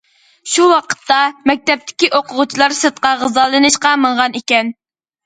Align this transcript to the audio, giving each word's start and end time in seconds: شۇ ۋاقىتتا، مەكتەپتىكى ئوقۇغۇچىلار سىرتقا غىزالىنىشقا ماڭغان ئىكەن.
شۇ 0.51 0.63
ۋاقىتتا، 0.69 1.17
مەكتەپتىكى 1.51 2.09
ئوقۇغۇچىلار 2.19 2.75
سىرتقا 2.79 3.13
غىزالىنىشقا 3.21 3.93
ماڭغان 4.07 4.39
ئىكەن. 4.41 4.73